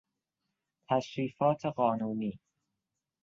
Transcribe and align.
تشریفات 0.89 1.65
قانونی 1.65 2.39